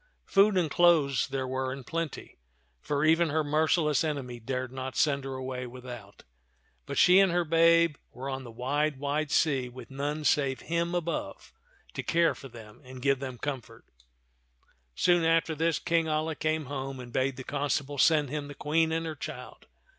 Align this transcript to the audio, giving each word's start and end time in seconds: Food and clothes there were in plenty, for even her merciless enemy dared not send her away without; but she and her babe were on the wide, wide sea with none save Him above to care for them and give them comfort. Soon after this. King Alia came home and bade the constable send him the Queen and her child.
Food 0.25 0.57
and 0.57 0.71
clothes 0.71 1.27
there 1.27 1.47
were 1.47 1.71
in 1.71 1.83
plenty, 1.83 2.39
for 2.81 3.05
even 3.05 3.29
her 3.29 3.43
merciless 3.43 4.03
enemy 4.03 4.39
dared 4.39 4.71
not 4.71 4.95
send 4.95 5.25
her 5.25 5.35
away 5.35 5.67
without; 5.67 6.23
but 6.87 6.97
she 6.97 7.19
and 7.19 7.31
her 7.31 7.43
babe 7.45 7.97
were 8.11 8.27
on 8.27 8.43
the 8.43 8.49
wide, 8.49 8.97
wide 8.97 9.29
sea 9.29 9.69
with 9.69 9.91
none 9.91 10.23
save 10.23 10.61
Him 10.61 10.95
above 10.95 11.53
to 11.93 12.01
care 12.01 12.33
for 12.33 12.47
them 12.47 12.81
and 12.83 12.99
give 12.99 13.19
them 13.19 13.37
comfort. 13.37 13.85
Soon 14.95 15.23
after 15.23 15.53
this. 15.53 15.77
King 15.77 16.07
Alia 16.07 16.33
came 16.33 16.65
home 16.65 16.99
and 16.99 17.13
bade 17.13 17.37
the 17.37 17.43
constable 17.43 17.99
send 17.99 18.31
him 18.31 18.47
the 18.47 18.55
Queen 18.55 18.91
and 18.91 19.05
her 19.05 19.13
child. 19.13 19.67